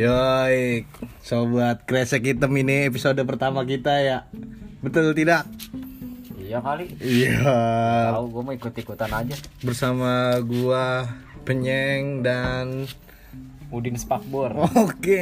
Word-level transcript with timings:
Yoi, 0.00 0.88
sobat 1.20 1.84
kresek 1.84 2.24
hitam 2.24 2.56
ini 2.56 2.88
episode 2.88 3.20
pertama 3.28 3.60
kita 3.68 4.00
ya. 4.00 4.24
Betul 4.80 5.12
tidak? 5.12 5.44
Iya 6.40 6.64
kali. 6.64 6.96
Iya. 7.04 7.52
Tahu 8.16 8.32
gue 8.32 8.42
mau 8.48 8.54
ikut-ikutan 8.56 9.12
aja. 9.12 9.36
Bersama 9.60 10.40
gua 10.40 11.04
Penyeng 11.44 12.24
dan 12.24 12.88
Udin 13.68 14.00
Spakbor. 14.00 14.72
Oke. 14.88 15.20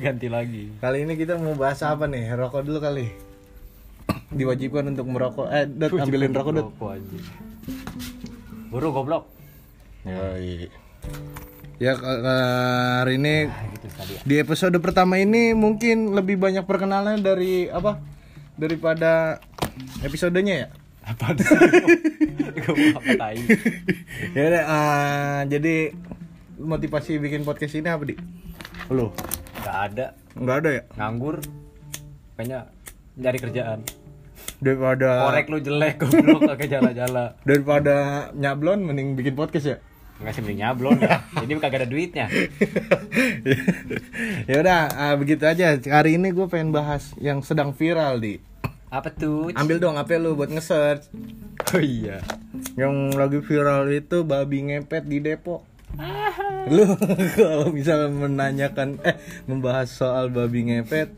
Ganti 0.00 0.32
lagi. 0.32 0.72
Kali 0.80 1.04
ini 1.04 1.20
kita 1.20 1.36
mau 1.36 1.52
bahas 1.52 1.84
apa 1.84 2.08
nih? 2.08 2.32
Rokok 2.32 2.64
dulu 2.64 2.80
kali. 2.80 3.04
Diwajibkan 4.32 4.96
untuk 4.96 5.12
merokok. 5.12 5.52
Eh, 5.52 5.68
Dot, 5.68 5.92
ambilin 6.00 6.32
rokok, 6.32 6.52
Dot. 6.56 6.66
Rokok 6.72 6.90
aja. 6.96 7.18
Buru 8.72 8.96
goblok. 8.96 9.28
Yoi. 10.08 10.72
Ya 11.80 11.96
hari 11.96 13.16
ini 13.16 13.48
Nah, 13.48 13.64
gitu 13.72 13.86
ya. 13.88 14.20
di 14.20 14.34
episode 14.36 14.76
pertama 14.84 15.16
ini 15.16 15.56
mungkin 15.56 16.12
lebih 16.12 16.36
banyak 16.36 16.68
perkenalan 16.68 17.24
dari 17.24 17.72
apa? 17.72 17.96
Daripada 18.60 19.40
episodenya 20.04 20.54
ya. 20.54 20.68
Apa 21.00 21.32
ya 24.36 24.60
ah, 24.68 25.40
jadi 25.48 25.96
motivasi 26.60 27.16
bikin 27.16 27.48
podcast 27.48 27.72
ini 27.72 27.88
apa 27.88 28.04
di? 28.04 28.14
Lo? 28.92 29.16
Gak 29.64 29.76
ada. 29.88 30.06
Nggak 30.36 30.56
ada 30.60 30.70
ya? 30.76 30.82
Nganggur. 31.00 31.40
Kayaknya 32.36 32.60
nyari 33.16 33.38
kerjaan. 33.40 33.78
Daripada 34.60 35.32
Korek 35.32 35.48
lu 35.48 35.58
jelek 35.64 35.96
goblok 35.96 36.44
kagak 36.44 36.68
jala-jala. 36.68 37.40
daripada 37.48 38.28
nyablon 38.36 38.84
mending 38.84 39.16
bikin 39.16 39.32
podcast 39.32 39.64
ya. 39.64 39.76
Enggak 40.20 40.32
sih 40.36 40.42
beli 40.44 40.56
nyablon 40.60 41.00
ya. 41.00 41.24
Jadi 41.42 41.52
kagak 41.56 41.80
ada 41.80 41.88
duitnya. 41.88 42.26
ya 44.44 44.56
udah, 44.60 44.80
ah, 44.92 45.14
begitu 45.16 45.48
aja. 45.48 45.80
Hari 45.80 46.20
ini 46.20 46.28
gue 46.36 46.44
pengen 46.44 46.76
bahas 46.76 47.16
yang 47.16 47.40
sedang 47.40 47.72
viral 47.72 48.20
di. 48.20 48.36
Apa 48.92 49.08
tuh? 49.08 49.48
Ambil 49.56 49.80
dong 49.80 49.96
HP 49.96 50.20
lu 50.20 50.36
buat 50.36 50.52
nge-search. 50.52 51.08
Oh 51.72 51.80
iya. 51.80 52.20
Yang 52.76 53.16
lagi 53.16 53.38
viral 53.40 53.88
itu 53.88 54.26
babi 54.26 54.68
ngepet 54.68 55.08
di 55.08 55.24
Depok. 55.24 55.64
Lu 56.68 56.84
kalau 57.38 57.72
misal 57.72 58.12
menanyakan 58.12 59.00
eh 59.06 59.16
membahas 59.48 59.88
soal 59.88 60.28
babi 60.28 60.68
ngepet, 60.68 61.16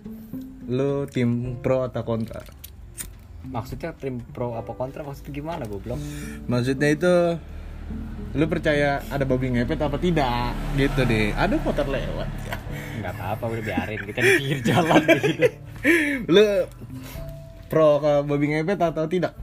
lu 0.70 1.10
tim 1.10 1.58
pro 1.58 1.88
atau 1.88 2.06
kontra? 2.06 2.44
Maksudnya 3.42 3.96
tim 3.98 4.22
pro 4.22 4.54
apa 4.54 4.70
kontra 4.78 5.02
maksudnya 5.02 5.32
gimana 5.34 5.66
goblok? 5.66 5.98
Maksudnya 6.46 6.88
itu 6.94 7.14
lu 8.32 8.44
percaya 8.46 9.04
ada 9.06 9.22
babi 9.22 9.50
ngepet 9.50 9.76
apa 9.78 9.96
tidak? 9.96 10.56
Gitu 10.72 11.00
deh. 11.02 11.32
Ada 11.32 11.54
motor 11.58 11.86
lewat. 11.86 12.28
Ya. 12.42 12.56
Enggak 12.94 13.12
apa-apa 13.14 13.44
udah 13.50 13.62
biarin 13.62 14.00
kita 14.00 14.18
di 14.18 14.30
pinggir 14.36 14.58
jalan 14.62 15.00
gitu. 15.18 15.42
Lu 16.26 16.46
pro 17.66 17.98
ke 17.98 18.12
babi 18.22 18.46
ngepet 18.50 18.78
atau 18.78 19.04
tidak? 19.06 19.34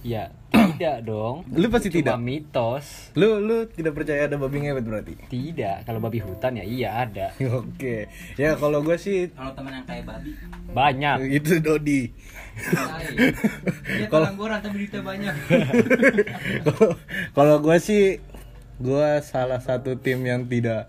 Ya, 0.00 0.32
tidak 0.72 1.04
dong. 1.04 1.44
Lu 1.52 1.68
pasti 1.68 1.92
Cuma 1.92 1.98
tidak. 2.00 2.16
mitos. 2.18 3.12
Lu 3.12 3.36
lu 3.38 3.68
tidak 3.68 3.92
percaya 3.92 4.24
ada 4.24 4.34
babi 4.34 4.64
ngepet 4.64 4.84
berarti? 4.84 5.14
Tidak, 5.26 5.84
kalau 5.84 6.00
babi 6.00 6.18
hutan 6.18 6.56
ya 6.56 6.64
iya 6.64 6.88
ada. 6.98 7.36
Oke. 7.52 8.08
Ya 8.34 8.56
kalau 8.56 8.80
gue 8.80 8.96
sih 8.96 9.28
Kalau 9.28 9.52
teman 9.52 9.74
yang 9.74 9.84
kayak 9.84 10.04
babi, 10.04 10.32
Banyak. 10.70 11.16
itu 11.30 11.60
Dodi. 11.60 12.08
dia 13.90 14.06
pengangguran 14.06 14.58
tapi 14.58 14.76
duitnya 14.78 15.00
banyak. 15.00 15.34
Kalau- 16.66 16.96
kalau 17.32 17.56
gue 17.58 17.76
sih 17.78 18.20
gue 18.80 19.08
salah 19.20 19.60
satu 19.60 19.94
tim 19.94 20.18
yang 20.20 20.42
tidak 20.42 20.88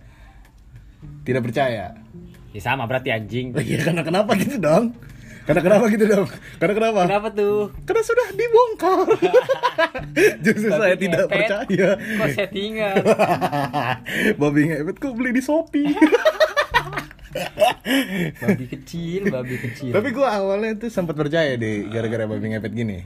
tidak 1.22 1.44
percaya 1.44 2.00
Ya 2.52 2.60
sama 2.60 2.84
berarti 2.84 3.08
anjing. 3.10 3.56
iya 3.64 3.80
karena 3.80 4.02
kenapa 4.02 4.36
gitu 4.36 4.56
dong 4.58 4.92
karena 5.42 5.60
kenapa 5.60 5.86
gitu 5.88 6.06
dong 6.06 6.28
karena 6.58 6.74
kenapa 6.74 7.00
Kenapa 7.04 7.28
tuh? 7.32 7.74
karena 7.84 8.02
sudah 8.04 8.28
dibongkar 8.32 9.08
justru 10.46 10.68
saya 10.70 10.94
Babi 10.94 11.02
tidak 11.02 11.20
ngepet. 11.22 11.34
percaya 11.34 11.90
Kok 11.98 12.28
settingan? 12.30 12.96
babi 14.42 14.62
ngepet 14.68 14.96
kok 14.98 15.14
beli 15.14 15.32
di 15.32 15.42
shopee 15.42 15.92
babi 18.38 18.66
kecil, 18.68 19.22
babi 19.32 19.56
kecil. 19.58 19.92
tapi 19.92 20.12
gue 20.12 20.28
awalnya 20.28 20.76
tuh 20.78 20.90
sempat 20.90 21.16
percaya 21.16 21.56
deh 21.56 21.88
gara-gara 21.88 22.28
babi 22.28 22.46
ngepet 22.52 22.74
gini 22.74 23.00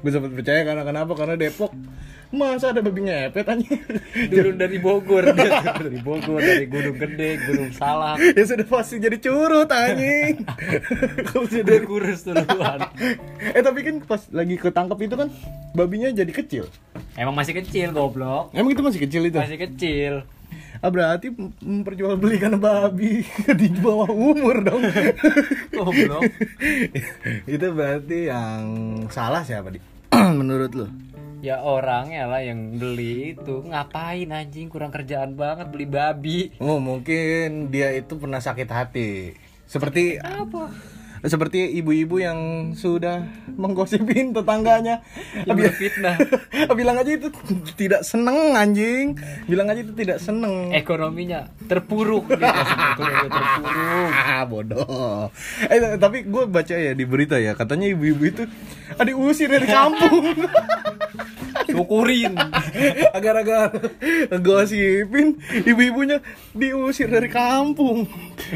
gue 0.00 0.10
sempat 0.10 0.32
percaya 0.32 0.60
karena 0.62 0.82
kenapa 0.82 1.12
karena 1.12 1.36
Depok 1.36 1.72
masa 2.30 2.70
ada 2.70 2.78
babi 2.78 3.04
ngepet 3.04 3.42
aja 3.44 3.74
turun 4.30 4.54
dari 4.54 4.78
Bogor, 4.78 5.34
dari 5.82 5.98
Bogor, 5.98 6.38
dari 6.38 6.64
Gunung 6.64 6.94
Gede, 6.96 7.42
Gunung 7.42 7.70
Salak. 7.70 8.22
ya 8.22 8.42
sudah 8.44 8.64
pasti 8.64 8.96
jadi 8.96 9.18
curut 9.18 9.66
anjing 9.66 10.46
kalau 11.26 11.44
Udah 11.44 11.52
sudah 11.52 11.78
kurus 11.82 12.20
duluan. 12.22 12.80
eh 13.42 13.60
tapi 13.60 13.82
kan 13.82 13.98
pas 14.00 14.22
lagi 14.30 14.54
ketangkep 14.54 14.98
itu 15.02 15.14
kan 15.16 15.28
babinya 15.72 16.08
jadi 16.08 16.30
kecil 16.30 16.64
Emang 17.12 17.34
masih 17.34 17.52
kecil 17.56 17.90
goblok. 17.90 18.54
emang 18.54 18.70
itu 18.70 18.80
masih 18.80 19.00
kecil 19.00 19.22
itu 19.24 19.36
Masih 19.36 19.58
kecil. 19.60 20.12
Ah 20.80 20.88
berarti 20.88 21.28
mem- 21.28 21.52
memperjualbelikan 21.60 22.56
babi 22.56 23.20
di 23.60 23.68
bawah 23.76 24.08
umur 24.08 24.64
dong 24.64 24.80
Goblok. 25.76 26.24
itu 27.54 27.66
berarti 27.70 28.18
yang 28.26 28.64
salah 29.08 29.44
siapa 29.44 29.70
di 29.70 29.80
menurut 30.40 30.72
lo 30.74 30.88
Ya 31.40 31.64
orangnya 31.64 32.28
lah 32.28 32.44
yang 32.44 32.76
beli 32.76 33.32
itu 33.32 33.64
ngapain 33.64 34.28
anjing 34.28 34.68
kurang 34.68 34.92
kerjaan 34.92 35.32
banget 35.32 35.72
beli 35.72 35.88
babi. 35.88 36.52
oh 36.60 36.76
mungkin 36.76 37.72
dia 37.72 37.96
itu 37.96 38.20
pernah 38.20 38.44
sakit 38.44 38.68
hati 38.68 39.32
seperti 39.64 40.20
Apa? 40.20 40.68
Seperti 41.20 41.76
ibu-ibu 41.76 42.16
yang 42.16 42.38
sudah 42.72 43.20
menggosipin 43.52 44.32
tetangganya 44.32 45.04
Yang 45.44 45.56
Bi- 45.56 45.64
berfitnah. 45.68 46.16
bilang 46.78 46.96
aja 46.96 47.12
itu 47.12 47.28
tidak 47.76 48.00
seneng 48.02 48.56
anjing 48.56 49.20
bilang 49.44 49.68
aja 49.68 49.84
itu 49.84 49.92
tidak 49.92 50.16
seneng 50.16 50.72
Ekonominya 50.72 51.52
terpuruk 51.68 52.24
gitu. 52.30 52.40
Terpuruk. 52.40 54.12
Ah, 54.30 54.46
bodoh. 54.46 55.28
Eh, 55.66 55.98
tapi 55.98 56.24
gue 56.24 56.44
baca 56.46 56.72
ya 56.72 56.92
di 56.94 57.04
berita 57.04 57.36
ya, 57.36 57.52
katanya 57.52 57.90
ibu-ibu 57.90 58.22
itu 58.24 58.42
ah, 58.96 59.04
diusir 59.04 59.50
dari 59.50 59.66
kampung. 59.66 60.32
Syukurin. 61.70 62.34
Agar-agar 63.12 63.74
gosipin 64.40 65.38
ibu-ibunya 65.66 66.22
diusir 66.54 67.10
dari 67.10 67.28
kampung. 67.28 68.06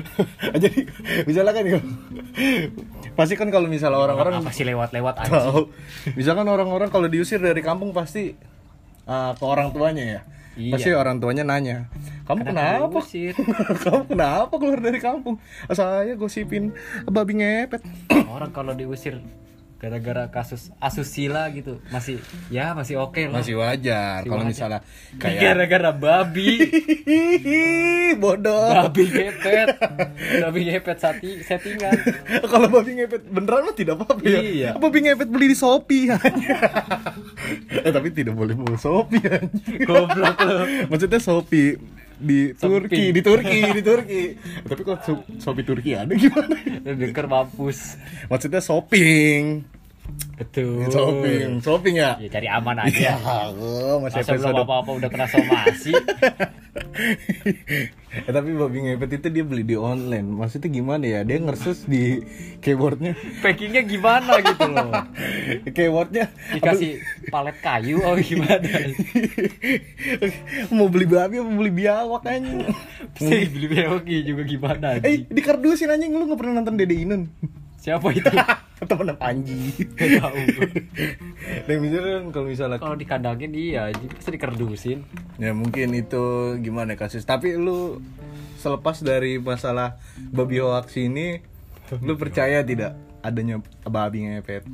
Jadi 0.62 0.80
misalnya 1.24 1.52
kan 1.54 1.64
ya, 1.64 1.78
pasti 3.14 3.34
kan 3.38 3.48
kalau 3.48 3.66
misalnya 3.70 3.98
orang-orang 4.00 4.42
apa 4.42 4.50
sih 4.50 4.66
lewat-lewat 4.66 5.14
anjing? 5.24 5.34
tahu, 5.34 5.60
misalkan 6.18 6.46
orang-orang 6.46 6.88
kalau 6.90 7.06
diusir 7.06 7.38
dari 7.38 7.62
kampung 7.62 7.94
pasti 7.94 8.34
ah, 9.06 9.32
ke 9.36 9.44
orang 9.44 9.70
tuanya 9.70 10.04
ya. 10.04 10.20
Iya. 10.54 10.72
Pasti 10.78 10.90
orang 10.94 11.18
tuanya 11.18 11.42
nanya, 11.42 11.90
kamu 12.30 12.46
Kenapa 12.46 12.86
kenapa? 12.86 12.98
diusir?" 13.02 13.34
kamu 13.84 14.02
kenapa 14.06 14.54
keluar 14.54 14.78
dari 14.78 14.98
kampung? 15.02 15.36
"Ah, 15.66 15.74
Saya 15.74 16.14
gosipin 16.14 16.70
babi 17.10 17.42
ngepet. 17.42 17.82
Orang 18.30 18.54
kalau 18.54 18.70
diusir 18.70 19.18
gara-gara 19.82 20.30
kasus 20.32 20.72
asusila 20.80 21.50
gitu 21.52 21.76
masih 21.92 22.16
ya 22.48 22.72
masih 22.72 22.96
oke 22.96 23.20
lah. 23.28 23.44
Masih 23.44 23.60
wajar 23.60 24.24
kalau 24.24 24.44
misalnya 24.46 24.80
kayak 25.20 25.40
Gara-gara 25.44 25.90
babi. 25.92 26.72
bodoh. 28.22 28.88
babi 28.88 29.04
ngepet. 29.12 29.68
babi 30.40 30.60
ngepet 30.72 30.98
sati 30.98 31.30
settingan. 31.44 31.92
kalau 32.52 32.72
babi 32.72 33.02
ngepet 33.02 33.28
beneran 33.28 33.68
mah 33.68 33.76
tidak 33.76 34.00
apa-apa 34.00 34.24
ya. 34.24 34.40
Iya. 34.40 34.70
Babi 34.80 34.98
ngepet 35.04 35.28
beli 35.28 35.52
di 35.52 35.56
Shopee. 35.58 36.08
eh 37.86 37.92
tapi 37.92 38.08
tidak 38.14 38.38
boleh 38.38 38.56
bawa 38.56 38.78
Shopee. 38.80 39.20
Goblok 39.84 40.36
lu. 40.48 40.56
Maksudnya 40.88 41.20
Shopee 41.20 41.76
di. 42.16 42.50
Turki, 42.54 43.10
di 43.10 43.20
Turki, 43.20 43.58
di 43.70 43.80
Turki. 43.80 44.22
Tapi 44.68 44.80
kok 44.82 44.96
Shop- 45.02 45.26
Shopee 45.36 45.62
Turki 45.62 45.90
ada 45.92 46.10
gimana? 46.12 46.54
Lu 46.82 46.90
denger 46.94 47.24
mampus. 47.26 47.94
Maksudnya 48.26 48.58
shopping. 48.58 49.62
Betul. 50.36 50.84
Shopping, 50.92 51.58
shopping 51.58 51.94
ya? 51.96 52.14
Ya 52.20 52.28
cari 52.28 52.46
aman 52.46 52.76
Ya, 52.84 53.16
aja. 53.16 53.48
oh, 53.56 53.96
masih 53.98 54.20
Masa 54.20 54.36
belum 54.36 54.44
episode 54.44 54.60
apa-apa 54.62 54.90
udah 54.94 55.08
kena 55.08 55.26
somasi. 55.26 55.90
eh, 58.14 58.30
tapi 58.30 58.54
babi 58.54 58.78
ngepet 58.86 59.18
itu 59.18 59.28
dia 59.34 59.44
beli 59.44 59.66
di 59.66 59.74
online 59.74 60.26
maksudnya 60.30 60.70
gimana 60.70 61.04
ya 61.04 61.20
dia 61.26 61.38
ngersus 61.42 61.84
di 61.90 62.22
keyboardnya 62.62 63.18
Packingnya 63.42 63.82
gimana 63.82 64.38
gitu 64.40 64.66
loh. 64.70 64.90
keyboardnya 65.76 66.30
Dikasih 66.54 67.02
palet 67.28 67.56
kayu 67.58 67.98
oh 68.00 68.14
gimana? 68.14 68.68
mau 70.76 70.86
beli 70.86 71.06
babi 71.10 71.42
apa 71.42 71.50
beli 71.50 71.72
biawak 71.74 72.22
anjing 72.30 72.62
Sih 73.18 73.50
beli 73.50 73.66
beoki 73.68 74.16
juga 74.22 74.42
gimana 74.46 74.86
eh 74.96 75.02
anjing? 75.02 75.22
di 75.28 75.40
kardusin 75.42 75.90
anjing 75.90 76.14
lu 76.14 76.30
gak 76.30 76.38
pernah 76.38 76.62
nonton 76.62 76.78
Dede 76.78 76.94
Inun 76.94 77.22
Siapa 77.84 78.08
itu? 78.16 78.32
temen 78.84 79.14
Panji 79.14 79.72
tahu. 80.18 80.36
dan 81.64 81.76
misalnya 81.84 82.16
kalau 82.28 82.46
misalnya 82.46 82.78
Kalau 82.78 82.94
dikandangin 82.94 83.52
iya, 83.52 83.88
anjing 83.88 84.08
pasti 84.08 84.30
dikerdusin. 84.32 84.98
ya 85.36 85.50
mungkin 85.50 85.92
itu 85.92 86.24
gimana 86.58 86.94
kasus 86.94 87.22
tapi 87.22 87.54
lu 87.54 88.00
selepas 88.56 88.98
dari 88.98 89.36
masalah 89.36 90.00
babi 90.30 90.58
hoax 90.58 90.96
ini 90.96 91.40
lu 91.98 92.14
percaya 92.14 92.60
tidak 92.60 92.92
adanya 93.20 93.58
babi 93.82 94.24
ngepet 94.26 94.64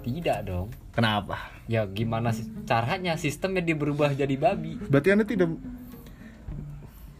Tidak 0.00 0.38
dong. 0.42 0.68
kenapa 0.90 1.52
Ya 1.64 1.84
gimana 1.84 2.32
sih 2.32 2.48
caranya 2.64 3.14
sistemnya 3.14 3.60
dia 3.60 3.74
berubah 3.74 4.08
jadi 4.10 4.32
babi? 4.34 4.80
berarti 4.82 5.08
anda 5.10 5.22
tidak 5.22 5.52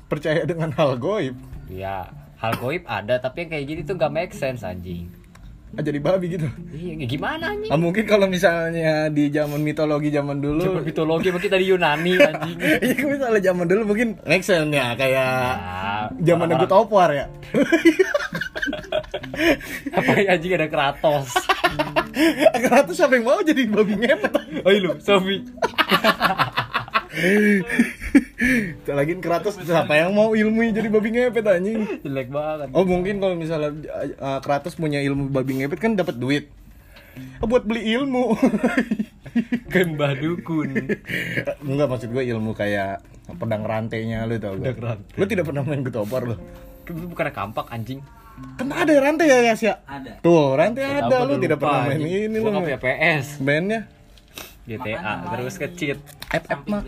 percaya 0.06 0.44
dengan 0.44 0.72
hal 0.72 0.96
goib 0.96 1.36
Ya 1.68 2.08
hal 2.38 2.56
goib 2.56 2.84
ada 2.84 3.18
tapi 3.18 3.44
yang 3.44 3.50
kayak 3.50 3.66
gini 3.66 3.80
tuh 3.82 3.94
gak 3.94 4.08
make 4.08 4.32
sense 4.32 4.62
anjing. 4.62 5.12
Ah, 5.74 5.82
jadi 5.82 5.98
babi 5.98 6.26
gitu 6.32 6.48
Iya 6.70 7.04
gimana 7.04 7.52
anjing? 7.52 7.68
ah, 7.68 7.76
mungkin 7.76 8.04
kalau 8.04 8.24
misalnya 8.24 9.08
di 9.08 9.28
zaman 9.28 9.60
mitologi 9.60 10.08
zaman 10.08 10.38
dulu 10.38 10.62
Coba 10.62 10.80
mitologi 10.80 11.28
mungkin 11.28 11.50
dari 11.50 11.64
Yunani 11.66 12.12
anjing. 12.30 12.56
Iya 12.56 13.02
misalnya 13.04 13.40
zaman 13.42 13.66
dulu 13.66 13.82
mungkin 13.86 14.08
sense 14.40 14.70
ya 14.70 14.94
kayak 14.94 15.28
Ah, 15.58 16.08
zaman 16.16 16.48
orang-orang- 16.48 16.64
Good 16.64 17.12
ya. 17.12 17.26
Apa 19.94 20.10
ya 20.16 20.34
anjing 20.34 20.52
ada 20.52 20.66
Kratos? 20.66 21.30
Tuh 22.88 22.94
siapa 22.96 23.14
yang 23.14 23.26
mau 23.26 23.38
jadi 23.40 23.68
babi 23.68 23.94
ngepet? 23.94 24.32
Oh 24.64 24.72
iya 24.72 24.80
lu, 24.80 24.92
Sofi. 24.98 25.44
Lagi 28.98 29.12
Kratos 29.20 29.56
siapa 29.60 29.94
yang 29.94 30.14
mau 30.14 30.32
ilmu 30.32 30.72
jadi 30.72 30.88
babi 30.88 31.08
ngepet 31.12 31.44
anjing? 31.44 31.78
Jelek 32.04 32.28
banget. 32.30 32.68
Oh 32.72 32.84
mungkin 32.84 33.20
kalau 33.20 33.34
misalnya 33.36 33.70
uh, 34.18 34.38
Kratos 34.40 34.76
punya 34.76 35.00
ilmu 35.02 35.28
babi 35.28 35.60
ngepet 35.62 35.80
kan 35.80 35.92
dapat 35.96 36.16
duit. 36.16 36.48
Oh, 37.42 37.50
buat 37.50 37.66
beli 37.66 37.82
ilmu. 37.98 38.30
Gembah 39.74 40.14
dukun. 40.14 40.70
Enggak 41.66 41.88
maksud 41.90 42.14
gue 42.14 42.24
ilmu 42.30 42.54
kayak 42.54 43.02
pedang 43.42 43.66
rantainya 43.66 44.22
lu 44.22 44.38
tau 44.38 44.54
gak? 44.54 44.78
Rantai. 44.78 45.18
Lu 45.18 45.24
tidak 45.26 45.50
pernah 45.50 45.66
main 45.66 45.82
Good 45.82 45.98
Opar 45.98 46.22
lu? 46.30 46.38
Itu 46.86 46.94
bukan 46.94 47.26
kampak 47.34 47.66
anjing. 47.74 48.00
Kan 48.54 48.70
ada 48.70 48.94
rantai 49.02 49.26
ya 49.26 49.50
Yas 49.50 49.60
ya? 49.66 49.82
Ada. 49.82 50.22
Tuh, 50.22 50.54
rantai 50.54 50.86
ada 50.86 51.26
lu 51.26 51.42
tidak 51.42 51.58
pernah 51.58 51.90
main 51.90 51.98
anjing. 51.98 52.30
ini 52.30 52.36
Gua 52.38 52.46
lu. 52.46 52.50
nggak 52.54 52.64
punya 52.70 52.80
PS. 52.80 53.26
Bandnya 53.42 53.80
GTA 54.68 54.94
Makanya 55.00 55.28
terus 55.32 55.54
kecit. 55.58 55.98
FF 56.30 56.60
Max. 56.70 56.86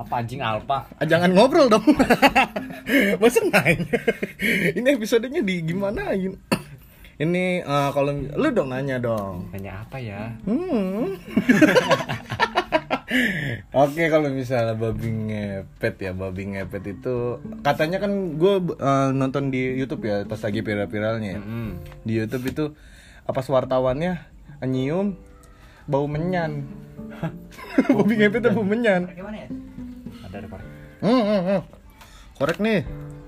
Apa 0.00 0.14
itu? 0.16 0.20
Anjing 0.24 0.40
Alpha? 0.40 0.78
Ah, 0.96 1.04
jangan 1.04 1.30
ngobrol 1.36 1.68
dong. 1.68 1.84
Masa 3.20 3.40
nanya? 3.44 4.00
Ini 4.72 4.88
episodenya 4.96 5.44
di 5.44 5.60
gimana? 5.60 6.16
Ini 7.20 7.44
eh, 7.60 7.90
kalau 7.92 8.16
lu 8.16 8.48
dong 8.56 8.72
nanya 8.72 8.96
dong. 8.96 9.52
Nanya 9.52 9.84
apa 9.84 10.00
ya? 10.00 10.32
Hmm. 10.48 11.20
Oke 13.74 14.06
kalau 14.06 14.30
misalnya 14.30 14.78
babi 14.78 15.10
ngepet 15.10 15.98
ya 15.98 16.12
babi 16.14 16.54
ngepet 16.54 16.94
itu 16.94 17.42
katanya 17.66 17.98
kan 17.98 18.38
gue 18.38 18.54
nonton 19.10 19.50
di 19.50 19.82
YouTube 19.82 20.06
ya 20.06 20.22
pas 20.30 20.38
lagi 20.38 20.62
viral-viralnya 20.62 21.30
ya. 21.34 21.40
Mm-mm. 21.42 21.68
di 22.06 22.12
YouTube 22.14 22.46
itu 22.46 22.64
apa 23.26 23.42
wartawannya 23.42 24.14
nyium 24.62 25.18
bau 25.90 26.06
menyan 26.06 26.70
babi 27.98 28.14
ngepet 28.14 28.46
tuh 28.46 28.54
bau 28.54 28.62
menyan 28.62 29.10
Pakai 29.10 29.24
mana 29.26 29.38
ya? 29.42 29.48
Ada 30.30 30.46
ada 30.46 30.48
korek. 30.48 30.66
hmm, 31.02 31.22
hmm, 31.26 31.40
hmm. 31.42 31.60
korek 32.38 32.58
nih 32.62 32.80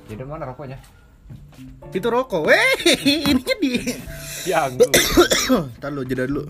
Jadi 0.07 0.23
mana 0.23 0.47
rokoknya? 0.47 0.79
itu 1.93 2.09
rokok 2.09 2.49
weh 2.49 2.73
ininya 3.29 3.55
di 3.61 3.73
Dianggur. 4.47 4.89
Ntar 5.79 5.91
lu 5.91 6.03
jeda 6.07 6.25
dulu 6.31 6.47